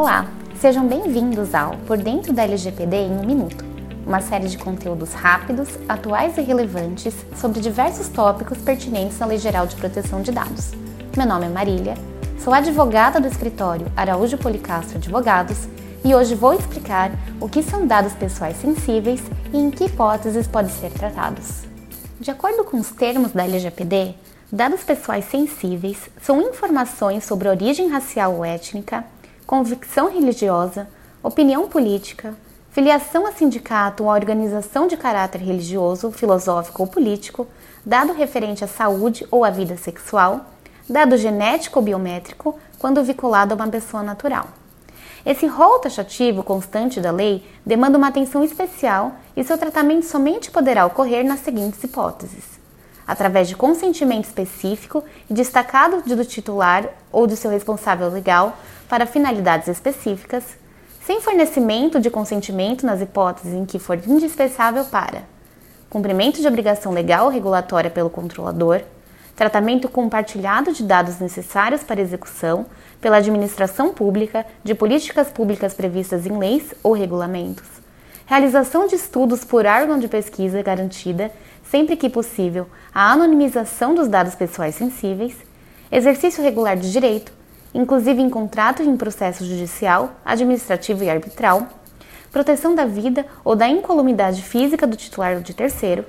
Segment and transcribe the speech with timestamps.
[0.00, 0.26] Olá,
[0.58, 3.62] sejam bem-vindos ao Por Dentro da LGPD em um Minuto,
[4.06, 9.66] uma série de conteúdos rápidos, atuais e relevantes sobre diversos tópicos pertinentes na Lei Geral
[9.66, 10.70] de Proteção de Dados.
[11.14, 11.92] Meu nome é Marília,
[12.42, 15.68] sou advogada do escritório Araújo Policastro Advogados
[16.02, 19.20] e hoje vou explicar o que são dados pessoais sensíveis
[19.52, 21.64] e em que hipóteses podem ser tratados.
[22.18, 24.14] De acordo com os termos da LGPD,
[24.50, 29.04] dados pessoais sensíveis são informações sobre origem racial ou étnica,
[29.50, 30.88] convicção religiosa,
[31.20, 32.36] opinião política,
[32.70, 37.48] filiação a sindicato ou a organização de caráter religioso, filosófico ou político,
[37.84, 40.46] dado referente à saúde ou à vida sexual,
[40.88, 44.46] dado genético ou biométrico, quando vinculado a uma pessoa natural.
[45.26, 50.86] Esse rol taxativo constante da lei demanda uma atenção especial e seu tratamento somente poderá
[50.86, 52.59] ocorrer nas seguintes hipóteses:
[53.10, 58.56] através de consentimento específico e destacado do titular ou de seu responsável legal
[58.88, 60.44] para finalidades específicas,
[61.04, 65.22] sem fornecimento de consentimento nas hipóteses em que for indispensável para
[65.90, 68.82] cumprimento de obrigação legal ou regulatória pelo controlador,
[69.34, 72.64] tratamento compartilhado de dados necessários para execução
[73.00, 77.66] pela administração pública de políticas públicas previstas em leis ou regulamentos,
[78.24, 81.32] realização de estudos por órgão de pesquisa garantida,
[81.70, 85.36] sempre que possível, a anonimização dos dados pessoais sensíveis,
[85.90, 87.32] exercício regular de direito,
[87.72, 91.68] inclusive em contrato e em processo judicial, administrativo e arbitral,
[92.32, 96.04] proteção da vida ou da incolumidade física do titular ou de terceiro,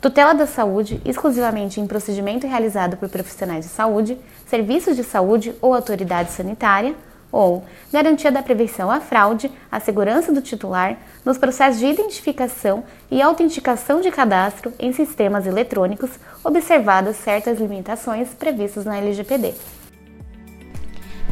[0.00, 5.74] Tutela da saúde exclusivamente em procedimento realizado por profissionais de saúde, serviços de saúde ou
[5.74, 6.94] autoridade sanitária,
[7.36, 13.20] ou garantia da prevenção à fraude, à segurança do titular nos processos de identificação e
[13.20, 19.52] autenticação de cadastro em sistemas eletrônicos, observadas certas limitações previstas na LGPD.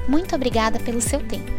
[0.06, 1.50] Muito obrigada pelo seu tempo